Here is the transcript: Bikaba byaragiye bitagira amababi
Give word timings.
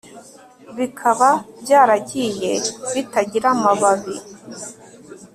Bikaba 0.77 1.29
byaragiye 1.61 2.51
bitagira 2.93 3.47
amababi 3.55 4.15